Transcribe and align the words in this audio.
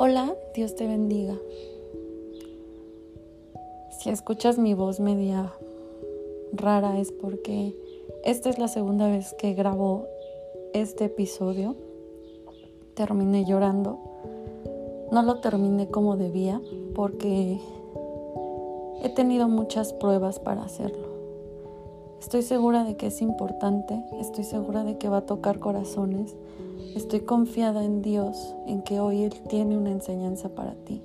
Hola, 0.00 0.32
Dios 0.54 0.76
te 0.76 0.86
bendiga. 0.86 1.34
Si 3.98 4.10
escuchas 4.10 4.56
mi 4.56 4.72
voz 4.72 5.00
media 5.00 5.52
rara 6.52 7.00
es 7.00 7.10
porque 7.10 7.76
esta 8.22 8.48
es 8.48 8.60
la 8.60 8.68
segunda 8.68 9.08
vez 9.08 9.34
que 9.34 9.54
grabo 9.54 10.06
este 10.72 11.06
episodio. 11.06 11.74
Terminé 12.94 13.44
llorando. 13.44 13.98
No 15.10 15.22
lo 15.22 15.40
terminé 15.40 15.88
como 15.88 16.16
debía 16.16 16.62
porque 16.94 17.58
he 19.02 19.08
tenido 19.08 19.48
muchas 19.48 19.92
pruebas 19.92 20.38
para 20.38 20.62
hacerlo. 20.62 21.08
Estoy 22.20 22.42
segura 22.42 22.84
de 22.84 22.96
que 22.96 23.08
es 23.08 23.20
importante, 23.20 24.00
estoy 24.20 24.44
segura 24.44 24.84
de 24.84 24.96
que 24.96 25.08
va 25.08 25.16
a 25.16 25.26
tocar 25.26 25.58
corazones 25.58 26.36
Estoy 26.98 27.20
confiada 27.20 27.84
en 27.84 28.02
Dios, 28.02 28.56
en 28.66 28.82
que 28.82 28.98
hoy 28.98 29.22
Él 29.22 29.32
tiene 29.48 29.78
una 29.78 29.92
enseñanza 29.92 30.48
para 30.48 30.74
ti. 30.74 31.00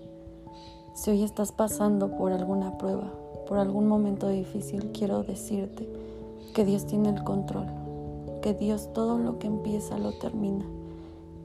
Si 0.96 1.12
hoy 1.12 1.22
estás 1.22 1.52
pasando 1.52 2.18
por 2.18 2.32
alguna 2.32 2.80
prueba, 2.80 3.14
por 3.48 3.60
algún 3.60 3.88
momento 3.88 4.28
difícil, 4.28 4.90
quiero 4.92 5.22
decirte 5.22 5.88
que 6.56 6.66
Dios 6.66 6.88
tiene 6.88 7.10
el 7.10 7.24
control, 7.24 7.68
que 8.42 8.56
Dios 8.56 8.92
todo 8.94 9.20
lo 9.20 9.38
que 9.38 9.46
empieza 9.46 10.00
lo 10.00 10.14
termina, 10.14 10.66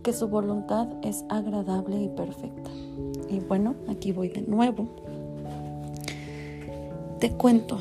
que 0.02 0.14
su 0.14 0.28
voluntad 0.28 0.88
es 1.02 1.26
agradable 1.28 2.02
y 2.02 2.08
perfecta. 2.08 2.70
Y 3.28 3.40
bueno, 3.40 3.74
aquí 3.86 4.12
voy 4.12 4.30
de 4.30 4.40
nuevo. 4.40 4.88
Te 7.18 7.32
cuento. 7.32 7.76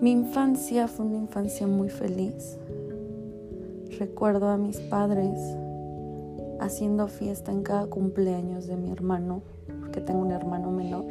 Mi 0.00 0.10
infancia 0.10 0.88
fue 0.88 1.04
una 1.04 1.18
infancia 1.18 1.66
muy 1.66 1.90
feliz 1.90 2.56
recuerdo 4.02 4.48
a 4.48 4.56
mis 4.56 4.80
padres 4.80 5.38
haciendo 6.58 7.06
fiesta 7.06 7.52
en 7.52 7.62
cada 7.62 7.86
cumpleaños 7.86 8.66
de 8.66 8.76
mi 8.76 8.90
hermano, 8.90 9.42
porque 9.78 10.00
tengo 10.00 10.22
un 10.22 10.32
hermano 10.32 10.72
menor. 10.72 11.04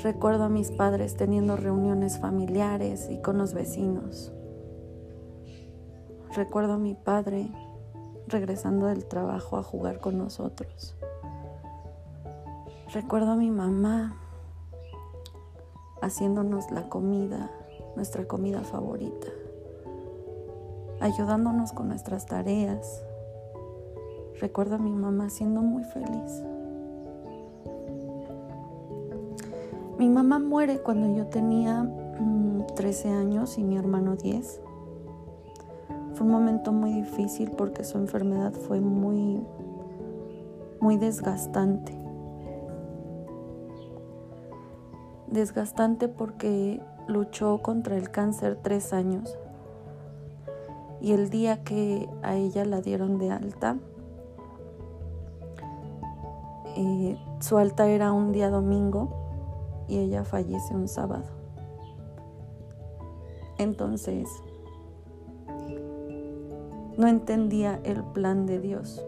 Recuerdo 0.00 0.44
a 0.44 0.48
mis 0.48 0.70
padres 0.70 1.16
teniendo 1.16 1.56
reuniones 1.56 2.20
familiares 2.20 3.08
y 3.10 3.20
con 3.20 3.38
los 3.38 3.54
vecinos. 3.54 4.32
Recuerdo 6.36 6.74
a 6.74 6.78
mi 6.78 6.94
padre 6.94 7.50
regresando 8.28 8.86
del 8.86 9.04
trabajo 9.04 9.56
a 9.56 9.64
jugar 9.64 9.98
con 9.98 10.16
nosotros. 10.16 10.94
Recuerdo 12.94 13.32
a 13.32 13.36
mi 13.36 13.50
mamá 13.50 14.16
haciéndonos 16.02 16.70
la 16.70 16.88
comida, 16.88 17.50
nuestra 17.96 18.28
comida 18.28 18.60
favorita 18.60 19.26
ayudándonos 21.00 21.72
con 21.72 21.88
nuestras 21.88 22.26
tareas. 22.26 23.02
Recuerdo 24.40 24.76
a 24.76 24.78
mi 24.78 24.90
mamá 24.92 25.30
siendo 25.30 25.62
muy 25.62 25.84
feliz. 25.84 26.42
Mi 29.98 30.08
mamá 30.08 30.38
muere 30.38 30.78
cuando 30.78 31.16
yo 31.16 31.26
tenía 31.26 31.88
13 32.76 33.08
mm, 33.08 33.16
años 33.16 33.58
y 33.58 33.64
mi 33.64 33.76
hermano 33.76 34.16
10. 34.16 34.60
Fue 36.14 36.26
un 36.26 36.32
momento 36.32 36.72
muy 36.72 36.92
difícil 36.92 37.50
porque 37.50 37.84
su 37.84 37.98
enfermedad 37.98 38.52
fue 38.52 38.80
muy, 38.80 39.42
muy 40.80 40.96
desgastante. 40.96 41.96
Desgastante 45.26 46.08
porque 46.08 46.80
luchó 47.06 47.60
contra 47.62 47.96
el 47.96 48.10
cáncer 48.10 48.58
tres 48.62 48.92
años 48.92 49.36
y 51.00 51.12
el 51.12 51.30
día 51.30 51.62
que 51.62 52.08
a 52.22 52.36
ella 52.36 52.64
la 52.64 52.80
dieron 52.80 53.18
de 53.18 53.30
alta, 53.30 53.76
eh, 56.76 57.16
su 57.40 57.56
alta 57.58 57.88
era 57.88 58.12
un 58.12 58.32
día 58.32 58.50
domingo 58.50 59.84
y 59.88 59.98
ella 59.98 60.24
fallece 60.24 60.74
un 60.74 60.88
sábado. 60.88 61.24
Entonces, 63.58 64.28
no 66.96 67.06
entendía 67.06 67.80
el 67.84 68.02
plan 68.02 68.46
de 68.46 68.60
Dios. 68.60 69.04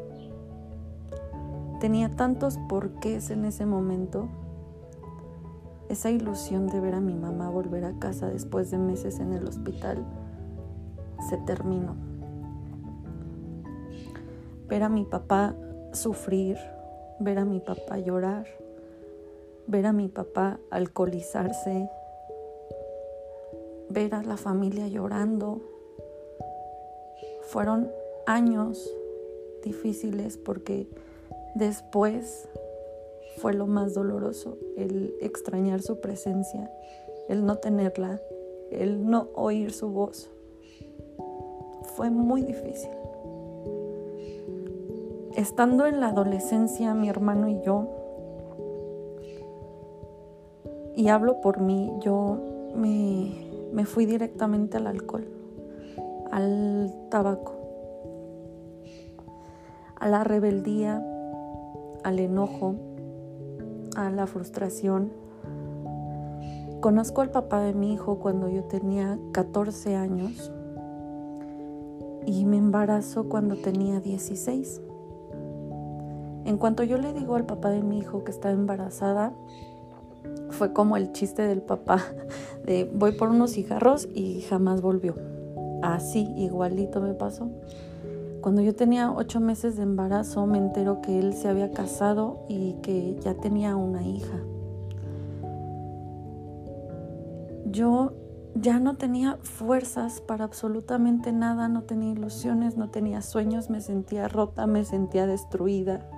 Tenía 1.80 2.10
tantos 2.10 2.58
porqués 2.68 3.30
en 3.30 3.44
ese 3.44 3.66
momento. 3.66 4.28
Esa 5.88 6.10
ilusión 6.10 6.68
de 6.68 6.78
ver 6.78 6.94
a 6.94 7.00
mi 7.00 7.14
mamá 7.14 7.48
volver 7.50 7.84
a 7.84 7.98
casa 7.98 8.28
después 8.28 8.70
de 8.70 8.78
meses 8.78 9.18
en 9.18 9.32
el 9.32 9.46
hospital 9.46 10.04
se 11.28 11.36
terminó. 11.38 11.96
Ver 14.68 14.82
a 14.82 14.88
mi 14.88 15.04
papá 15.04 15.54
sufrir, 15.92 16.56
ver 17.18 17.38
a 17.38 17.44
mi 17.44 17.60
papá 17.60 17.98
llorar, 17.98 18.46
ver 19.66 19.86
a 19.86 19.92
mi 19.92 20.08
papá 20.08 20.58
alcoholizarse, 20.70 21.90
ver 23.88 24.14
a 24.14 24.22
la 24.22 24.36
familia 24.36 24.88
llorando. 24.88 25.60
Fueron 27.42 27.90
años 28.26 28.88
difíciles 29.62 30.36
porque 30.36 30.88
después 31.54 32.48
fue 33.38 33.54
lo 33.54 33.66
más 33.66 33.94
doloroso, 33.94 34.56
el 34.76 35.14
extrañar 35.20 35.82
su 35.82 36.00
presencia, 36.00 36.70
el 37.28 37.44
no 37.44 37.56
tenerla, 37.56 38.20
el 38.70 39.04
no 39.04 39.28
oír 39.34 39.72
su 39.72 39.88
voz 39.88 40.30
fue 41.96 42.10
muy 42.10 42.42
difícil. 42.42 42.90
Estando 45.36 45.86
en 45.86 46.00
la 46.00 46.08
adolescencia, 46.08 46.94
mi 46.94 47.08
hermano 47.08 47.48
y 47.48 47.60
yo, 47.62 47.88
y 50.96 51.08
hablo 51.08 51.40
por 51.40 51.60
mí, 51.60 51.90
yo 52.00 52.38
me, 52.74 53.84
fui 53.84 54.06
directamente 54.06 54.76
al 54.76 54.86
alcohol, 54.86 55.26
al 56.30 56.92
tabaco, 57.10 57.54
a 59.96 60.08
la 60.08 60.24
rebeldía, 60.24 61.02
al 62.04 62.18
enojo, 62.18 62.74
a 63.96 64.10
la 64.10 64.26
frustración. 64.26 65.12
Conozco 66.80 67.20
al 67.20 67.30
papá 67.30 67.60
de 67.60 67.72
mi 67.72 67.92
hijo 67.92 68.18
cuando 68.18 68.48
yo 68.48 68.64
tenía 68.64 69.18
14 69.32 69.96
años 69.96 70.52
y 72.30 72.44
me 72.44 72.58
embarazó 72.58 73.28
cuando 73.28 73.56
tenía 73.56 74.00
16. 74.00 74.80
En 76.44 76.58
cuanto 76.58 76.84
yo 76.84 76.96
le 76.96 77.12
digo 77.12 77.34
al 77.34 77.44
papá 77.44 77.70
de 77.70 77.82
mi 77.82 77.98
hijo 77.98 78.22
que 78.22 78.30
estaba 78.30 78.54
embarazada, 78.54 79.32
fue 80.50 80.72
como 80.72 80.96
el 80.96 81.12
chiste 81.12 81.42
del 81.42 81.60
papá 81.60 82.02
de 82.64 82.90
voy 82.94 83.12
por 83.12 83.30
unos 83.30 83.52
cigarros 83.52 84.08
y 84.14 84.42
jamás 84.42 84.80
volvió. 84.80 85.16
Así, 85.82 86.32
igualito 86.36 87.00
me 87.00 87.14
pasó. 87.14 87.50
Cuando 88.40 88.62
yo 88.62 88.74
tenía 88.74 89.12
ocho 89.12 89.40
meses 89.40 89.76
de 89.76 89.82
embarazo 89.82 90.46
me 90.46 90.58
entero 90.58 91.02
que 91.02 91.18
él 91.18 91.34
se 91.34 91.48
había 91.48 91.72
casado 91.72 92.44
y 92.48 92.74
que 92.82 93.18
ya 93.20 93.34
tenía 93.34 93.74
una 93.76 94.06
hija. 94.06 94.38
Yo 97.66 98.12
ya 98.54 98.80
no 98.80 98.96
tenía 98.96 99.38
fuerzas 99.42 100.20
para 100.20 100.44
absolutamente 100.44 101.32
nada, 101.32 101.68
no 101.68 101.82
tenía 101.82 102.12
ilusiones, 102.12 102.76
no 102.76 102.90
tenía 102.90 103.22
sueños, 103.22 103.70
me 103.70 103.80
sentía 103.80 104.28
rota, 104.28 104.66
me 104.66 104.84
sentía 104.84 105.26
destruida. 105.26 106.08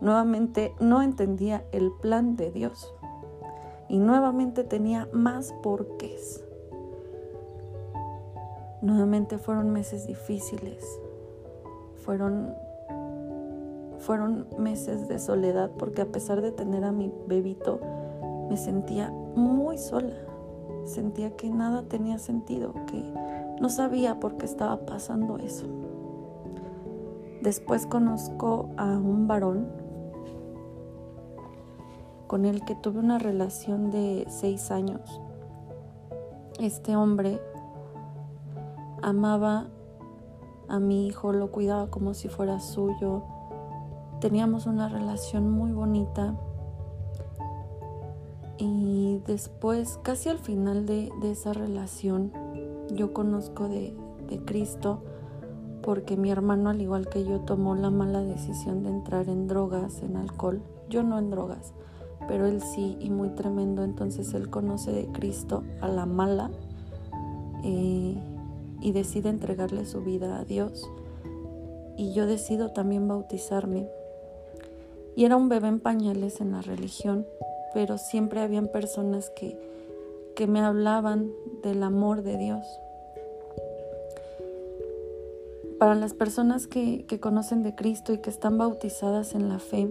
Nuevamente 0.00 0.74
no 0.80 1.02
entendía 1.02 1.64
el 1.72 1.92
plan 2.00 2.36
de 2.36 2.50
Dios 2.50 2.92
y 3.88 3.98
nuevamente 3.98 4.64
tenía 4.64 5.08
más 5.12 5.52
porqués. 5.62 6.44
Nuevamente 8.82 9.38
fueron 9.38 9.70
meses 9.70 10.06
difíciles, 10.06 10.84
fueron, 11.96 12.54
fueron 13.98 14.46
meses 14.58 15.06
de 15.06 15.18
soledad 15.18 15.70
porque 15.78 16.02
a 16.02 16.06
pesar 16.06 16.40
de 16.40 16.50
tener 16.50 16.84
a 16.84 16.92
mi 16.92 17.12
bebito, 17.26 17.78
me 18.48 18.56
sentía 18.56 19.10
muy 19.10 19.76
sola 19.76 20.29
Sentía 20.84 21.36
que 21.36 21.50
nada 21.50 21.82
tenía 21.82 22.18
sentido, 22.18 22.74
que 22.86 23.02
no 23.60 23.68
sabía 23.68 24.18
por 24.20 24.36
qué 24.36 24.46
estaba 24.46 24.86
pasando 24.86 25.38
eso. 25.38 25.66
Después 27.42 27.86
conozco 27.86 28.70
a 28.76 28.84
un 28.84 29.26
varón 29.26 29.68
con 32.26 32.44
el 32.44 32.64
que 32.64 32.74
tuve 32.74 33.00
una 33.00 33.18
relación 33.18 33.90
de 33.90 34.26
seis 34.28 34.70
años. 34.70 35.20
Este 36.58 36.96
hombre 36.96 37.40
amaba 39.02 39.68
a 40.68 40.78
mi 40.78 41.06
hijo, 41.06 41.32
lo 41.32 41.50
cuidaba 41.50 41.88
como 41.88 42.14
si 42.14 42.28
fuera 42.28 42.60
suyo. 42.60 43.24
Teníamos 44.20 44.66
una 44.66 44.88
relación 44.88 45.50
muy 45.50 45.72
bonita 45.72 46.34
y 48.60 49.22
después, 49.26 49.98
casi 50.02 50.28
al 50.28 50.38
final 50.38 50.84
de, 50.84 51.10
esa 51.24 51.54
relación, 51.54 52.30
yo 52.92 53.14
conozco 53.14 53.68
de, 53.68 53.94
Cristo 54.44 55.02
porque 55.82 56.16
mi 56.16 56.30
hermano, 56.30 56.70
al 56.70 56.80
igual 56.80 57.08
que 57.08 57.24
yo, 57.24 57.40
tomó 57.40 57.74
la 57.74 57.90
mala 57.90 58.20
decisión 58.20 58.84
de 58.84 58.90
entrar 58.90 59.28
en 59.28 59.48
drogas, 59.48 60.02
en 60.02 60.16
alcohol. 60.16 60.62
Yo 60.88 61.02
no 61.02 61.18
en 61.18 61.30
drogas, 61.30 61.72
pero 62.28 62.46
él 62.46 62.60
sí, 62.60 62.96
y 63.00 63.10
muy 63.10 63.30
tremendo. 63.30 63.82
Entonces 63.82 64.32
él 64.34 64.50
conoce 64.50 64.92
de 64.92 65.06
Cristo 65.06 65.64
a 65.80 65.88
la 65.88 66.06
mala 66.06 66.50
eh, 67.64 68.14
y 68.80 68.92
decide 68.92 69.30
entregarle 69.30 69.84
su 69.84 70.02
vida 70.02 70.38
a 70.38 70.44
Dios. 70.44 70.88
Y 71.96 72.12
yo 72.12 72.26
decido 72.26 72.70
también 72.72 73.08
bautizarme. 73.08 73.88
Y 75.16 75.24
era 75.24 75.36
un 75.36 75.48
bebé 75.48 75.68
en 75.68 75.80
pañales 75.80 76.40
en 76.40 76.52
la 76.52 76.62
religión, 76.62 77.26
pero 77.74 77.98
siempre 77.98 78.40
habían 78.40 78.68
personas 78.68 79.30
que, 79.30 79.58
que 80.34 80.46
me 80.46 80.60
hablaban 80.60 81.30
del 81.62 81.82
amor 81.82 82.22
de 82.22 82.36
Dios. 82.36 82.66
Para 85.78 85.94
las 85.94 86.12
personas 86.12 86.66
que, 86.66 87.06
que 87.06 87.20
conocen 87.20 87.62
de 87.62 87.74
Cristo 87.74 88.12
y 88.12 88.18
que 88.18 88.30
están 88.30 88.58
bautizadas 88.58 89.34
en 89.34 89.48
la 89.48 89.58
fe, 89.58 89.88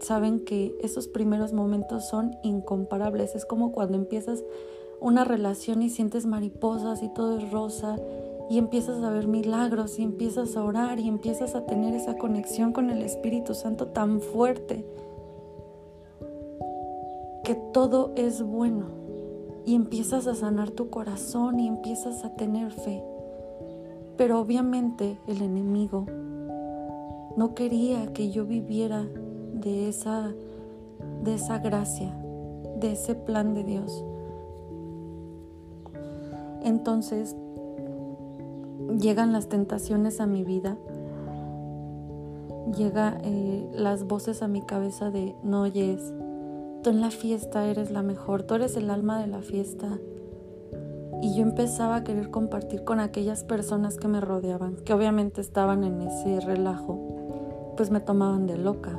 saben 0.00 0.44
que 0.44 0.74
esos 0.80 1.08
primeros 1.08 1.52
momentos 1.52 2.08
son 2.08 2.36
incomparables. 2.42 3.34
Es 3.34 3.44
como 3.44 3.72
cuando 3.72 3.96
empiezas 3.96 4.44
una 5.00 5.24
relación 5.24 5.82
y 5.82 5.90
sientes 5.90 6.26
mariposas 6.26 7.02
y 7.02 7.08
todo 7.08 7.38
es 7.38 7.50
rosa 7.50 7.96
y 8.48 8.58
empiezas 8.58 9.02
a 9.02 9.10
ver 9.10 9.26
milagros 9.26 9.98
y 9.98 10.02
empiezas 10.02 10.56
a 10.56 10.64
orar 10.64 11.00
y 11.00 11.08
empiezas 11.08 11.54
a 11.54 11.66
tener 11.66 11.94
esa 11.94 12.18
conexión 12.18 12.72
con 12.72 12.90
el 12.90 13.02
Espíritu 13.02 13.54
Santo 13.54 13.88
tan 13.88 14.20
fuerte 14.20 14.84
que 17.44 17.54
todo 17.72 18.12
es 18.16 18.42
bueno 18.42 18.86
y 19.64 19.74
empiezas 19.74 20.26
a 20.26 20.34
sanar 20.34 20.70
tu 20.70 20.90
corazón 20.90 21.60
y 21.60 21.68
empiezas 21.68 22.24
a 22.24 22.34
tener 22.34 22.72
fe. 22.72 23.02
Pero 24.16 24.40
obviamente 24.40 25.18
el 25.26 25.42
enemigo 25.42 26.06
no 27.36 27.54
quería 27.54 28.12
que 28.12 28.30
yo 28.30 28.44
viviera 28.44 29.06
de 29.54 29.88
esa, 29.88 30.32
de 31.22 31.34
esa 31.34 31.58
gracia, 31.58 32.14
de 32.78 32.92
ese 32.92 33.14
plan 33.14 33.54
de 33.54 33.64
Dios. 33.64 34.04
Entonces 36.62 37.34
llegan 39.00 39.32
las 39.32 39.48
tentaciones 39.48 40.20
a 40.20 40.26
mi 40.26 40.44
vida, 40.44 40.76
llega 42.76 43.18
eh, 43.24 43.68
las 43.72 44.04
voces 44.06 44.42
a 44.42 44.48
mi 44.48 44.62
cabeza 44.62 45.10
de 45.10 45.34
no 45.42 45.62
oyes, 45.62 46.12
tú 46.82 46.90
en 46.90 47.00
la 47.00 47.10
fiesta 47.10 47.66
eres 47.66 47.90
la 47.90 48.02
mejor, 48.02 48.42
tú 48.42 48.54
eres 48.54 48.76
el 48.76 48.90
alma 48.90 49.20
de 49.20 49.28
la 49.28 49.40
fiesta. 49.40 49.98
Y 51.22 51.36
yo 51.36 51.42
empezaba 51.42 51.96
a 51.96 52.04
querer 52.04 52.30
compartir 52.30 52.82
con 52.82 52.98
aquellas 52.98 53.44
personas 53.44 53.96
que 53.96 54.08
me 54.08 54.20
rodeaban, 54.20 54.76
que 54.76 54.92
obviamente 54.92 55.40
estaban 55.40 55.84
en 55.84 56.02
ese 56.02 56.40
relajo, 56.40 57.74
pues 57.76 57.90
me 57.90 58.00
tomaban 58.00 58.46
de 58.46 58.58
loca, 58.58 58.98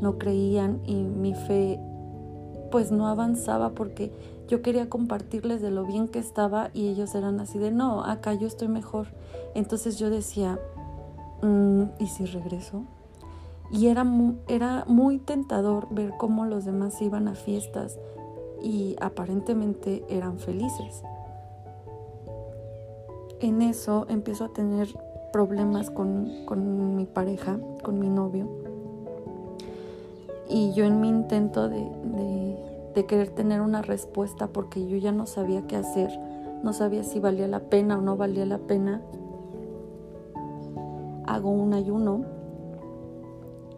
no 0.00 0.18
creían 0.18 0.80
y 0.84 0.96
mi 0.96 1.34
fe 1.34 1.78
pues 2.72 2.90
no 2.90 3.06
avanzaba 3.06 3.70
porque 3.70 4.10
yo 4.48 4.60
quería 4.60 4.88
compartirles 4.88 5.62
de 5.62 5.70
lo 5.70 5.84
bien 5.84 6.08
que 6.08 6.18
estaba 6.18 6.70
y 6.74 6.88
ellos 6.88 7.14
eran 7.14 7.38
así 7.38 7.58
de, 7.60 7.70
no, 7.70 8.02
acá 8.02 8.34
yo 8.34 8.48
estoy 8.48 8.66
mejor. 8.66 9.06
Entonces 9.54 9.96
yo 9.96 10.10
decía, 10.10 10.58
mm, 11.42 11.82
¿y 12.00 12.06
si 12.08 12.26
regreso? 12.26 12.82
Y 13.74 13.88
era 13.88 14.04
muy, 14.04 14.36
era 14.46 14.84
muy 14.86 15.18
tentador 15.18 15.88
ver 15.90 16.12
cómo 16.16 16.46
los 16.46 16.64
demás 16.64 17.02
iban 17.02 17.26
a 17.26 17.34
fiestas 17.34 17.98
y 18.62 18.94
aparentemente 19.00 20.04
eran 20.08 20.38
felices. 20.38 21.02
En 23.40 23.62
eso 23.62 24.06
empiezo 24.08 24.44
a 24.44 24.52
tener 24.52 24.88
problemas 25.32 25.90
con, 25.90 26.46
con 26.46 26.94
mi 26.94 27.04
pareja, 27.04 27.58
con 27.82 27.98
mi 27.98 28.08
novio. 28.08 28.48
Y 30.48 30.72
yo 30.74 30.84
en 30.84 31.00
mi 31.00 31.08
intento 31.08 31.68
de 31.68 31.84
de 32.94 33.06
querer 33.06 33.28
tener 33.30 33.60
una 33.60 33.82
respuesta 33.82 34.46
porque 34.46 34.86
yo 34.86 34.96
ya 34.96 35.12
no 35.12 35.26
sabía 35.26 35.66
qué 35.66 35.76
hacer, 35.76 36.10
no 36.62 36.72
sabía 36.72 37.02
si 37.02 37.18
valía 37.18 37.48
la 37.48 37.60
pena 37.60 37.98
o 37.98 38.00
no 38.00 38.16
valía 38.16 38.46
la 38.46 38.58
pena, 38.58 39.02
hago 41.26 41.50
un 41.50 41.74
ayuno. 41.74 42.24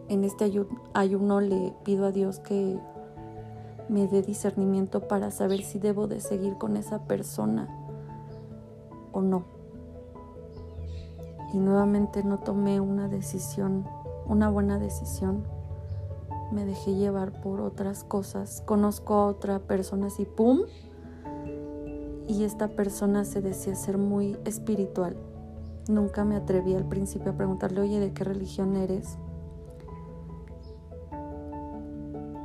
En 0.09 0.23
este 0.23 0.51
ayuno 0.93 1.41
le 1.41 1.73
pido 1.83 2.05
a 2.05 2.11
Dios 2.11 2.39
que 2.39 2.79
me 3.89 4.07
dé 4.07 4.21
discernimiento 4.21 5.07
para 5.07 5.31
saber 5.31 5.63
si 5.63 5.79
debo 5.79 6.07
de 6.07 6.19
seguir 6.19 6.57
con 6.57 6.77
esa 6.77 6.99
persona 7.03 7.67
o 9.11 9.21
no. 9.21 9.43
Y 11.53 11.57
nuevamente 11.57 12.23
no 12.23 12.39
tomé 12.39 12.79
una 12.81 13.07
decisión, 13.07 13.85
una 14.27 14.49
buena 14.49 14.79
decisión 14.79 15.43
me 16.51 16.65
dejé 16.65 16.95
llevar 16.95 17.31
por 17.41 17.61
otras 17.61 18.03
cosas. 18.03 18.61
Conozco 18.65 19.15
a 19.15 19.27
otra 19.27 19.59
persona 19.59 20.07
así, 20.07 20.25
¡pum! 20.25 20.61
Y 22.27 22.43
esta 22.43 22.67
persona 22.69 23.25
se 23.25 23.41
decía 23.41 23.75
ser 23.75 23.97
muy 23.97 24.37
espiritual. 24.45 25.15
Nunca 25.87 26.25
me 26.25 26.35
atreví 26.35 26.75
al 26.75 26.87
principio 26.87 27.31
a 27.31 27.35
preguntarle, 27.35 27.81
oye, 27.81 27.99
¿de 27.99 28.13
qué 28.13 28.23
religión 28.23 28.75
eres? 28.75 29.17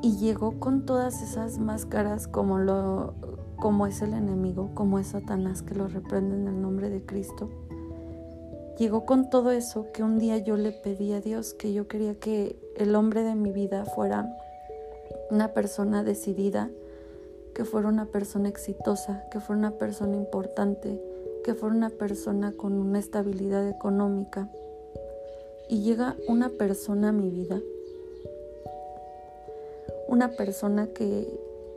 Y 0.03 0.17
llegó 0.19 0.59
con 0.59 0.85
todas 0.85 1.23
esas 1.23 1.59
máscaras 1.59 2.27
como, 2.27 2.59
lo, 2.59 3.15
como 3.57 3.87
es 3.87 4.03
el 4.03 4.15
enemigo, 4.15 4.71
como 4.75 4.99
es 4.99 5.09
Satanás 5.09 5.63
que 5.63 5.75
lo 5.75 5.89
reprende 5.89 6.35
en 6.37 6.49
el 6.49 6.61
nombre 6.61 6.91
de 6.91 7.05
Cristo 7.05 7.49
llegó 8.79 9.05
con 9.05 9.31
todo 9.31 9.53
eso 9.53 9.93
que 9.93 10.03
un 10.03 10.19
día 10.19 10.39
yo 10.39 10.57
le 10.57 10.73
pedí 10.73 11.13
a 11.13 11.21
Dios 11.21 11.55
que 11.55 11.73
yo 11.73 11.87
quería 11.87 12.15
que 12.15 12.59
el 12.77 12.97
hombre 12.97 13.23
de 13.23 13.37
mi 13.37 13.53
vida 13.53 13.85
fuera 13.85 14.29
una 15.31 15.55
persona 15.55 16.05
decidida, 16.05 16.71
que 17.55 17.65
fuera 17.65 17.89
una 17.89 18.07
persona 18.07 18.49
exitosa, 18.49 19.25
que 19.31 19.41
fuera 19.41 19.59
una 19.59 19.71
persona 19.73 20.17
importante, 20.17 21.01
que 21.43 21.55
fuera 21.55 21.75
una 21.75 21.91
persona 21.91 22.53
con 22.53 22.75
una 22.75 22.99
estabilidad 22.99 23.67
económica. 23.69 24.51
Y 25.69 25.83
llega 25.83 26.17
una 26.29 26.51
persona 26.51 27.09
a 27.09 27.13
mi 27.13 27.31
vida, 27.31 27.61
una 30.13 30.29
persona 30.29 30.89
que 30.89 31.27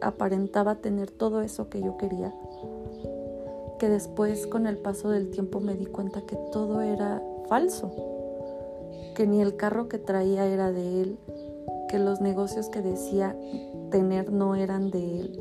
aparentaba 0.02 0.76
tener 0.76 1.10
todo 1.10 1.40
eso 1.40 1.70
que 1.70 1.82
yo 1.82 1.96
quería, 1.96 2.34
que 3.80 3.88
después 3.88 4.46
con 4.46 4.68
el 4.68 4.78
paso 4.78 5.10
del 5.10 5.32
tiempo 5.32 5.62
me 5.62 5.76
di 5.76 5.86
cuenta 5.86 6.20
que 6.20 6.36
todo 6.52 6.82
era 6.82 7.24
falso, 7.48 7.94
que 9.16 9.26
ni 9.26 9.42
el 9.42 9.56
carro 9.56 9.88
que 9.88 10.00
traía 10.00 10.46
era 10.48 10.74
de 10.74 11.02
él, 11.02 11.18
que 11.88 11.98
los 11.98 12.20
negocios 12.20 12.68
que 12.68 12.82
decía 12.82 13.38
tener 13.90 14.34
no 14.34 14.56
eran 14.56 14.92
de 14.92 15.22
él. 15.22 15.40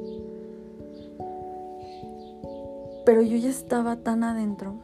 Pero 3.05 3.23
yo 3.23 3.37
ya 3.39 3.51
estaba 3.51 3.97
tan 3.97 4.23
adentro 4.23 4.75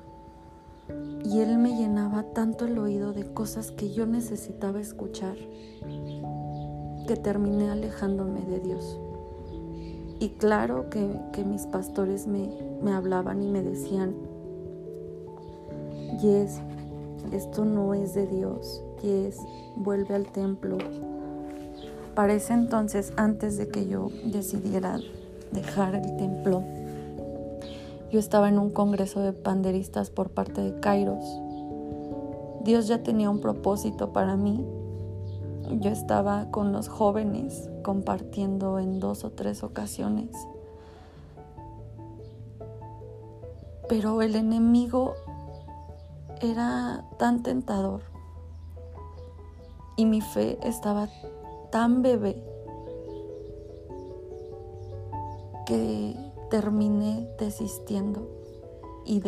y 1.25 1.39
él 1.39 1.59
me 1.59 1.77
llenaba 1.77 2.25
tanto 2.25 2.65
el 2.65 2.77
oído 2.77 3.13
de 3.13 3.33
cosas 3.33 3.71
que 3.71 3.93
yo 3.93 4.05
necesitaba 4.05 4.81
escuchar 4.81 5.37
terminé 7.17 7.71
alejándome 7.71 8.41
de 8.43 8.61
Dios. 8.61 8.99
Y 10.19 10.31
claro 10.31 10.91
que, 10.91 11.45
mis 11.45 11.67
pastores 11.67 12.27
me, 12.27 12.51
me, 12.83 12.93
hablaban 12.93 13.43
y 13.43 13.49
me 13.49 13.63
decían, 13.63 14.15
Yes, 16.21 16.61
esto 17.33 17.65
no 17.65 17.95
es 17.95 18.13
de 18.15 18.27
Dios, 18.27 18.83
Yes, 19.03 19.39
vuelve 19.77 20.15
al 20.15 20.27
templo. 20.27 20.77
Para 22.15 22.35
ese 22.35 22.53
entonces, 22.53 23.15
antes 23.17 23.57
de 23.57 23.69
que 23.69 23.87
yo 23.87 24.09
decidiera 24.27 24.99
dejar 25.53 25.95
el 25.95 26.17
templo, 26.17 26.63
yo 28.11 28.19
estaba 28.19 28.49
en 28.49 28.59
un 28.59 28.71
congreso 28.71 29.21
de 29.21 29.33
panderistas 29.33 30.11
por 30.11 30.31
parte 30.31 30.61
de 30.61 30.81
Kairos. 30.81 31.25
Dios 32.63 32.89
ya 32.89 33.03
tenía 33.03 33.31
un 33.31 33.41
propósito 33.41 34.13
para 34.13 34.37
mí 34.37 34.67
yo 35.81 35.91
estaba 35.91 36.51
con 36.51 36.73
los 36.73 36.89
jóvenes 36.89 37.69
compartiendo 37.83 38.79
en 38.79 39.01
dos 39.01 39.25
o 39.25 39.31
tres 39.31 39.63
ocasiones. 39.63 40.31
Pero 43.89 44.23
el 44.23 44.37
enemigo 44.37 45.15
era 46.41 47.05
tan 47.19 47.43
tentador 47.43 48.03
y 49.97 50.07
mi 50.07 50.21
fe 50.21 50.59
estaba 50.63 51.09
tan 51.71 52.03
bebé 52.03 52.43
que 55.67 56.17
terminé 56.51 57.29
desistiendo 57.39 58.27
y, 59.05 59.21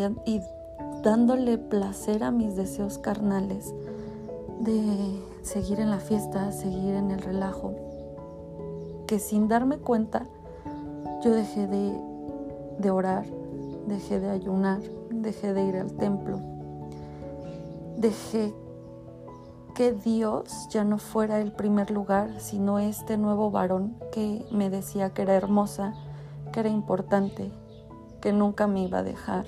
dándole 1.03 1.59
placer 1.59 2.25
a 2.25 2.31
mis 2.31 2.57
deseos 2.57 2.99
carnales 2.99 3.75
de 4.61 5.21
seguir 5.43 5.81
en 5.81 5.91
la 5.91 5.99
fiesta, 5.99 6.53
seguir 6.53 6.95
en 6.95 7.11
el 7.11 7.21
relajo, 7.21 7.75
que 9.07 9.19
sin 9.19 9.49
darme 9.49 9.79
cuenta 9.79 10.25
yo 11.23 11.33
dejé 11.33 11.67
de, 11.67 11.93
de 12.79 12.91
orar, 12.91 13.27
dejé 13.87 14.21
de 14.21 14.31
ayunar, 14.31 14.81
dejé 15.11 15.53
de 15.53 15.65
ir 15.65 15.77
al 15.77 15.93
templo. 15.93 16.39
dejé 17.97 18.55
que 19.75 19.93
Dios 19.93 20.69
ya 20.71 20.85
no 20.85 20.99
fuera 20.99 21.41
el 21.41 21.53
primer 21.53 21.91
lugar, 21.91 22.41
sino 22.41 22.79
este 22.79 23.17
nuevo 23.17 23.51
varón 23.51 23.97
que 24.13 24.45
me 24.51 24.69
decía 24.69 25.11
que 25.11 25.23
era 25.23 25.35
hermosa, 25.35 25.95
que 26.53 26.61
era 26.61 26.69
importante, 26.69 27.51
que 28.21 28.33
nunca 28.33 28.67
me 28.67 28.83
iba 28.83 28.99
a 28.99 29.03
dejar, 29.03 29.47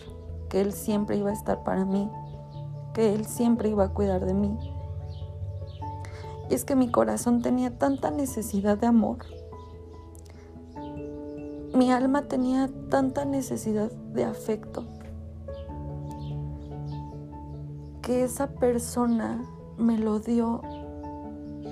que 0.48 0.60
Él 0.60 0.72
siempre 0.72 1.16
iba 1.16 1.30
a 1.30 1.34
estar 1.34 1.62
para 1.62 1.84
mí, 1.84 2.10
que 2.94 3.14
Él 3.14 3.26
siempre 3.26 3.68
iba 3.68 3.84
a 3.84 3.88
cuidar 3.90 4.24
de 4.24 4.34
mí. 4.34 4.73
Y 6.50 6.54
es 6.54 6.64
que 6.64 6.76
mi 6.76 6.90
corazón 6.90 7.42
tenía 7.42 7.78
tanta 7.78 8.10
necesidad 8.10 8.78
de 8.78 8.86
amor. 8.86 9.18
Mi 11.74 11.90
alma 11.90 12.22
tenía 12.22 12.70
tanta 12.88 13.24
necesidad 13.24 13.90
de 13.90 14.24
afecto 14.24 14.84
que 18.04 18.22
esa 18.22 18.48
persona 18.48 19.42
me 19.78 19.98
lo 19.98 20.20
dio, 20.20 20.60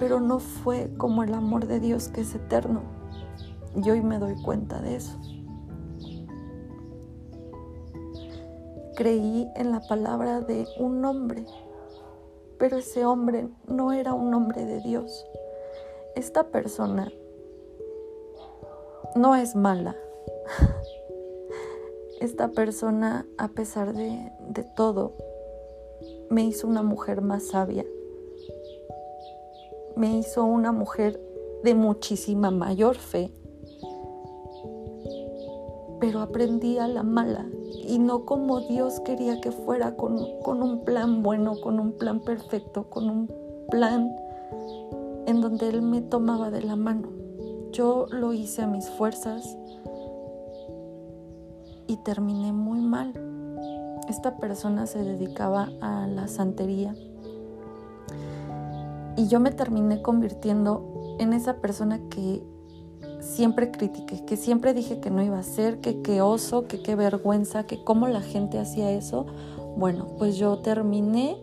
pero 0.01 0.19
no 0.19 0.39
fue 0.39 0.91
como 0.97 1.23
el 1.23 1.35
amor 1.35 1.67
de 1.67 1.79
Dios 1.79 2.09
que 2.09 2.23
es 2.23 2.35
eterno. 2.35 2.81
Y 3.77 3.91
hoy 3.91 4.01
me 4.01 4.19
doy 4.19 4.35
cuenta 4.43 4.81
de 4.81 4.97
eso. 4.97 5.19
Creí 8.97 9.47
en 9.57 9.73
la 9.73 9.81
palabra 9.81 10.41
de 10.41 10.67
un 10.79 11.05
hombre, 11.05 11.45
pero 12.63 12.77
ese 12.77 13.05
hombre 13.05 13.49
no 13.67 13.93
era 13.93 14.15
un 14.15 14.33
hombre 14.35 14.65
de 14.65 14.79
Dios. 14.79 15.27
Esta 16.15 16.45
persona 16.45 17.11
no 19.17 19.35
es 19.35 19.57
mala. 19.57 19.97
Esta 22.21 22.53
persona, 22.53 23.27
a 23.37 23.49
pesar 23.49 23.93
de, 23.95 24.31
de 24.51 24.63
todo, 24.63 25.15
me 26.31 26.45
hizo 26.45 26.69
una 26.69 26.85
mujer 26.85 27.21
más 27.21 27.49
sabia, 27.49 27.85
me 29.97 30.19
hizo 30.19 30.45
una 30.45 30.71
mujer 30.71 31.21
de 31.65 31.75
muchísima 31.75 32.53
mayor 32.53 32.95
fe, 32.95 33.33
pero 35.99 36.21
aprendí 36.21 36.79
a 36.79 36.87
la 36.87 37.03
mala 37.03 37.45
y 37.87 37.99
no 37.99 38.25
como 38.25 38.61
Dios 38.61 39.01
quería 39.01 39.41
que 39.41 39.53
fuera 39.53 39.97
con, 39.97 40.19
con 40.43 40.63
un 40.63 40.85
plan 40.85 41.23
bueno, 41.23 41.61
con 41.61 41.81
un 41.81 41.93
plan 41.93 42.21
perfecto, 42.21 42.89
con 42.91 43.11
un 43.11 43.31
plan 43.71 44.15
en 45.27 45.41
donde 45.41 45.69
Él 45.69 45.83
me 45.83 46.01
tomaba 46.01 46.51
de 46.51 46.63
la 46.63 46.77
mano. 46.77 47.09
Yo 47.73 48.07
lo 48.11 48.33
hice 48.33 48.63
a 48.63 48.67
mis 48.67 48.89
fuerzas 48.91 49.57
y 51.87 51.97
terminé 51.99 52.53
muy 52.53 52.81
mal 52.81 53.13
esta 54.09 54.37
persona 54.37 54.87
se 54.87 55.03
dedicaba 55.03 55.71
a 55.81 56.07
la 56.07 56.29
santería 56.29 56.95
y 59.17 59.27
yo 59.29 59.41
me 59.41 59.53
terminé 59.53 60.03
convirtiendo 60.03 61.17
en 61.19 61.33
esa 61.33 61.57
persona 61.57 62.01
que 62.11 62.43
siempre 63.33 63.71
critiqué, 63.71 64.25
que 64.25 64.37
siempre 64.37 64.75
dije 64.75 65.01
que 65.01 65.11
no 65.11 65.23
iba 65.23 65.39
a 65.39 65.43
ser, 65.43 65.79
que 65.81 66.03
qué 66.03 66.21
oso, 66.21 66.67
que 66.67 66.83
qué 66.83 66.95
vergüenza, 66.95 67.65
que 67.65 67.83
cómo 67.83 68.09
la 68.09 68.21
gente 68.21 68.59
hacía 68.59 68.91
eso. 68.91 69.27
Bueno, 69.77 70.07
pues 70.19 70.37
yo 70.37 70.59
terminé 70.59 71.37